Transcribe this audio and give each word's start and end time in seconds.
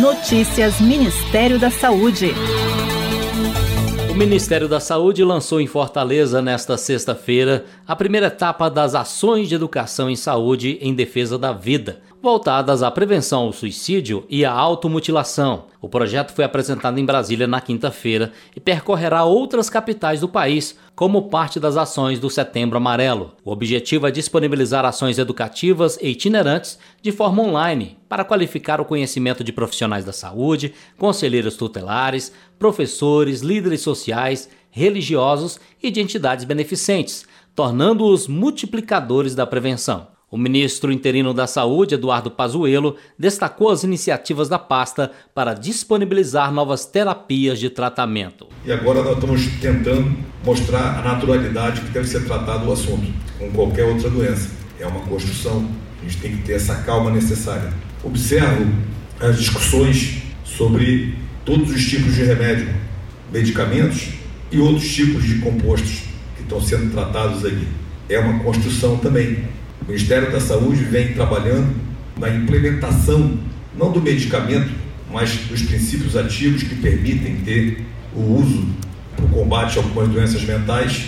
Notícias 0.00 0.80
Ministério 0.80 1.58
da 1.58 1.72
Saúde. 1.72 2.32
O 4.08 4.14
Ministério 4.14 4.68
da 4.68 4.78
Saúde 4.78 5.24
lançou 5.24 5.60
em 5.60 5.66
Fortaleza 5.66 6.40
nesta 6.40 6.76
sexta-feira 6.76 7.64
a 7.84 7.96
primeira 7.96 8.28
etapa 8.28 8.70
das 8.70 8.94
ações 8.94 9.48
de 9.48 9.56
educação 9.56 10.08
em 10.08 10.14
saúde 10.14 10.78
em 10.80 10.94
defesa 10.94 11.36
da 11.36 11.52
vida 11.52 12.00
voltadas 12.22 12.82
à 12.82 12.90
prevenção 12.90 13.44
ao 13.44 13.52
suicídio 13.52 14.24
e 14.28 14.44
à 14.44 14.52
automutilação. 14.52 15.66
O 15.80 15.88
projeto 15.88 16.32
foi 16.32 16.44
apresentado 16.44 16.98
em 16.98 17.04
Brasília 17.04 17.46
na 17.46 17.60
quinta-feira 17.60 18.32
e 18.54 18.58
percorrerá 18.58 19.22
outras 19.24 19.70
capitais 19.70 20.20
do 20.20 20.28
país 20.28 20.76
como 20.96 21.28
parte 21.28 21.60
das 21.60 21.76
ações 21.76 22.18
do 22.18 22.28
Setembro 22.28 22.76
Amarelo. 22.76 23.36
O 23.44 23.52
objetivo 23.52 24.06
é 24.08 24.10
disponibilizar 24.10 24.84
ações 24.84 25.18
educativas 25.18 25.96
e 26.02 26.08
itinerantes 26.08 26.80
de 27.00 27.12
forma 27.12 27.42
online 27.44 27.96
para 28.08 28.24
qualificar 28.24 28.80
o 28.80 28.84
conhecimento 28.84 29.44
de 29.44 29.52
profissionais 29.52 30.04
da 30.04 30.12
saúde, 30.12 30.74
conselheiros 30.98 31.56
tutelares, 31.56 32.32
professores, 32.58 33.40
líderes 33.40 33.80
sociais, 33.80 34.48
religiosos 34.70 35.60
e 35.80 35.92
de 35.92 36.00
entidades 36.00 36.44
beneficentes, 36.44 37.24
tornando-os 37.54 38.26
multiplicadores 38.26 39.34
da 39.36 39.46
prevenção. 39.46 40.17
O 40.30 40.36
ministro 40.36 40.92
interino 40.92 41.32
da 41.32 41.46
Saúde, 41.46 41.94
Eduardo 41.94 42.30
Pazuello, 42.30 42.96
destacou 43.18 43.70
as 43.70 43.82
iniciativas 43.82 44.46
da 44.46 44.58
pasta 44.58 45.10
para 45.34 45.54
disponibilizar 45.54 46.52
novas 46.52 46.84
terapias 46.84 47.58
de 47.58 47.70
tratamento. 47.70 48.46
E 48.62 48.70
agora 48.70 49.02
nós 49.02 49.14
estamos 49.14 49.46
tentando 49.58 50.14
mostrar 50.44 50.98
a 50.98 51.02
naturalidade 51.02 51.80
que 51.80 51.88
deve 51.88 52.06
ser 52.06 52.26
tratado 52.26 52.68
o 52.68 52.72
assunto, 52.72 53.10
como 53.38 53.52
qualquer 53.52 53.86
outra 53.86 54.10
doença. 54.10 54.50
É 54.78 54.86
uma 54.86 55.00
construção, 55.00 55.66
a 55.98 56.04
gente 56.04 56.18
tem 56.18 56.36
que 56.36 56.42
ter 56.42 56.52
essa 56.56 56.74
calma 56.82 57.10
necessária. 57.10 57.72
Observo 58.04 58.70
as 59.18 59.38
discussões 59.38 60.22
sobre 60.44 61.16
todos 61.42 61.70
os 61.70 61.86
tipos 61.86 62.14
de 62.14 62.24
remédio, 62.24 62.68
medicamentos 63.32 64.10
e 64.52 64.58
outros 64.58 64.94
tipos 64.94 65.24
de 65.24 65.38
compostos 65.38 66.02
que 66.36 66.42
estão 66.42 66.60
sendo 66.60 66.92
tratados 66.92 67.46
ali. 67.46 67.66
É 68.10 68.18
uma 68.18 68.40
construção 68.40 68.98
também 68.98 69.44
o 69.82 69.86
Ministério 69.86 70.30
da 70.30 70.40
Saúde 70.40 70.84
vem 70.84 71.12
trabalhando 71.14 71.74
na 72.18 72.28
implementação, 72.28 73.38
não 73.76 73.92
do 73.92 74.00
medicamento, 74.00 74.70
mas 75.10 75.36
dos 75.46 75.62
princípios 75.62 76.16
ativos 76.16 76.62
que 76.62 76.74
permitem 76.76 77.36
ter 77.40 77.84
o 78.14 78.20
uso 78.20 78.66
para 79.16 79.24
o 79.24 79.28
combate 79.28 79.78
a 79.78 79.82
algumas 79.82 80.08
doenças 80.08 80.42
mentais, 80.42 81.06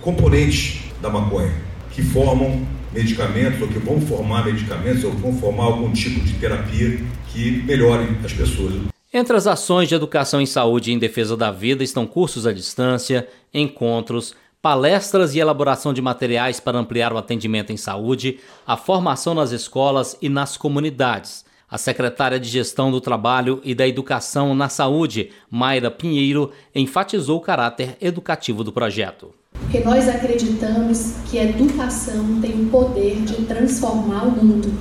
componentes 0.00 0.80
da 1.00 1.10
maconha, 1.10 1.52
que 1.90 2.02
formam 2.02 2.66
medicamentos 2.92 3.60
ou 3.60 3.68
que 3.68 3.78
vão 3.78 4.00
formar 4.00 4.44
medicamentos 4.44 5.04
ou 5.04 5.12
vão 5.12 5.34
formar 5.34 5.64
algum 5.64 5.92
tipo 5.92 6.20
de 6.20 6.32
terapia 6.34 7.00
que 7.28 7.62
melhore 7.62 8.06
as 8.24 8.32
pessoas. 8.32 8.74
Entre 9.12 9.36
as 9.36 9.46
ações 9.46 9.88
de 9.88 9.94
educação 9.94 10.40
em 10.40 10.46
saúde 10.46 10.90
e 10.90 10.94
em 10.94 10.98
defesa 10.98 11.36
da 11.36 11.50
vida 11.50 11.84
estão 11.84 12.06
cursos 12.06 12.46
à 12.46 12.52
distância, 12.52 13.28
encontros, 13.52 14.34
palestras 14.62 15.34
e 15.34 15.40
elaboração 15.40 15.92
de 15.92 16.00
materiais 16.00 16.60
para 16.60 16.78
ampliar 16.78 17.12
o 17.12 17.18
atendimento 17.18 17.72
em 17.72 17.76
saúde, 17.76 18.38
a 18.64 18.76
formação 18.76 19.34
nas 19.34 19.50
escolas 19.50 20.16
e 20.22 20.28
nas 20.28 20.56
comunidades. 20.56 21.44
A 21.68 21.76
secretária 21.76 22.38
de 22.38 22.48
Gestão 22.48 22.88
do 22.88 23.00
Trabalho 23.00 23.60
e 23.64 23.74
da 23.74 23.88
Educação 23.88 24.54
na 24.54 24.68
Saúde, 24.68 25.30
Mayra 25.50 25.90
Pinheiro, 25.90 26.52
enfatizou 26.72 27.38
o 27.38 27.40
caráter 27.40 27.96
educativo 28.00 28.62
do 28.62 28.70
projeto. 28.70 29.34
Porque 29.52 29.80
nós 29.80 30.08
acreditamos 30.08 31.14
que 31.28 31.40
a 31.40 31.44
educação 31.44 32.40
tem 32.40 32.52
o 32.52 32.66
poder 32.66 33.20
de 33.22 33.44
transformar 33.46 34.24
o 34.26 34.30
mundo. 34.30 34.72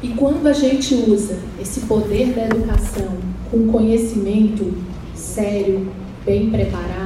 E 0.00 0.10
quando 0.10 0.46
a 0.46 0.52
gente 0.52 0.94
usa 0.94 1.40
esse 1.60 1.80
poder 1.86 2.34
da 2.34 2.44
educação 2.44 3.16
com 3.50 3.66
conhecimento 3.66 4.72
sério, 5.14 5.90
bem 6.24 6.50
preparado, 6.50 7.05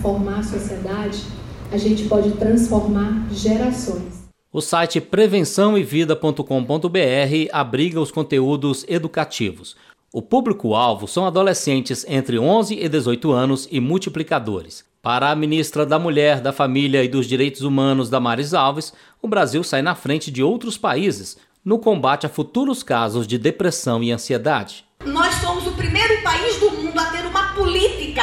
formar 0.00 0.40
a 0.40 0.42
sociedade, 0.42 1.22
a 1.70 1.76
gente 1.76 2.08
pode 2.08 2.32
transformar 2.32 3.28
gerações. 3.30 4.28
O 4.52 4.60
site 4.60 5.00
prevençãoevida.com.br 5.00 7.48
abriga 7.52 8.00
os 8.00 8.10
conteúdos 8.10 8.84
educativos. 8.88 9.76
O 10.12 10.20
público-alvo 10.20 11.06
são 11.06 11.24
adolescentes 11.24 12.04
entre 12.08 12.36
11 12.36 12.74
e 12.74 12.88
18 12.88 13.30
anos 13.30 13.68
e 13.70 13.78
multiplicadores. 13.78 14.84
Para 15.00 15.30
a 15.30 15.36
ministra 15.36 15.86
da 15.86 16.00
Mulher, 16.00 16.40
da 16.40 16.52
Família 16.52 17.04
e 17.04 17.08
dos 17.08 17.26
Direitos 17.26 17.62
Humanos, 17.62 18.10
Damares 18.10 18.52
Alves, 18.52 18.92
o 19.22 19.28
Brasil 19.28 19.62
sai 19.62 19.82
na 19.82 19.94
frente 19.94 20.30
de 20.30 20.42
outros 20.42 20.76
países 20.76 21.38
no 21.64 21.78
combate 21.78 22.26
a 22.26 22.28
futuros 22.28 22.82
casos 22.82 23.26
de 23.26 23.38
depressão 23.38 24.02
e 24.02 24.10
ansiedade. 24.10 24.84
Nós 25.04 25.34
somos 25.36 25.66
o 25.66 25.72
primeiro 25.72 26.22
país 26.22 26.58
do 26.58 26.70
mundo 26.70 26.98
a 26.98 27.06
ter 27.06 27.26
uma 27.26 27.54
política 27.54 28.22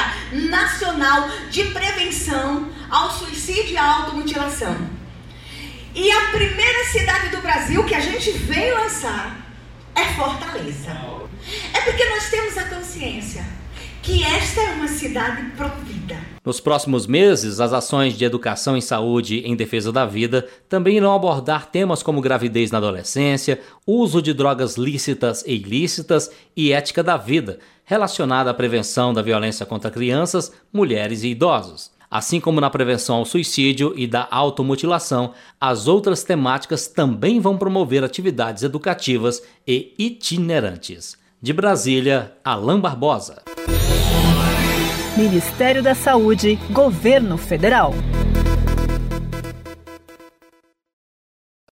nacional 0.97 1.29
de 1.49 1.63
prevenção 1.65 2.69
ao 2.89 3.11
suicídio 3.11 3.73
e 3.73 3.77
à 3.77 3.85
automutilação. 3.97 4.75
E 5.93 6.11
a 6.11 6.31
primeira 6.31 6.85
cidade 6.85 7.29
do 7.29 7.41
Brasil 7.41 7.83
que 7.83 7.95
a 7.95 7.99
gente 7.99 8.31
veio 8.31 8.75
lançar 8.75 9.37
é 9.95 10.03
Fortaleza. 10.15 10.91
É 11.73 11.81
porque 11.81 12.05
nós 12.05 12.29
temos 12.29 12.57
a 12.57 12.65
consciência 12.65 13.45
que 14.07 14.23
esta 14.23 14.61
é 14.61 14.73
uma 14.75 14.87
cidade 14.87 15.51
provida. 15.57 16.15
Nos 16.45 16.61
próximos 16.61 17.05
meses, 17.05 17.59
as 17.59 17.73
ações 17.73 18.17
de 18.17 18.23
educação 18.23 18.77
em 18.77 18.79
saúde 18.79 19.39
em 19.39 19.53
defesa 19.53 19.91
da 19.91 20.05
vida 20.05 20.47
também 20.69 20.95
irão 20.95 21.13
abordar 21.13 21.69
temas 21.69 22.01
como 22.01 22.21
gravidez 22.21 22.71
na 22.71 22.77
adolescência, 22.77 23.59
uso 23.85 24.21
de 24.21 24.33
drogas 24.33 24.77
lícitas 24.77 25.43
e 25.45 25.55
ilícitas 25.55 26.31
e 26.55 26.71
ética 26.71 27.03
da 27.03 27.17
vida, 27.17 27.59
relacionada 27.83 28.49
à 28.49 28.53
prevenção 28.53 29.13
da 29.13 29.21
violência 29.21 29.65
contra 29.65 29.91
crianças, 29.91 30.53
mulheres 30.71 31.23
e 31.23 31.27
idosos. 31.27 31.91
Assim 32.09 32.39
como 32.39 32.61
na 32.61 32.69
prevenção 32.69 33.17
ao 33.17 33.25
suicídio 33.25 33.93
e 33.97 34.07
da 34.07 34.25
automutilação, 34.31 35.33
as 35.59 35.85
outras 35.85 36.23
temáticas 36.23 36.87
também 36.87 37.41
vão 37.41 37.57
promover 37.57 38.05
atividades 38.05 38.63
educativas 38.63 39.43
e 39.67 39.93
itinerantes. 39.99 41.17
De 41.41 41.51
Brasília, 41.51 42.31
Alain 42.41 42.79
Barbosa. 42.79 43.43
Ministério 45.17 45.81
da 45.81 45.95
Saúde, 45.95 46.59
Governo 46.69 47.39
Federal. 47.39 47.91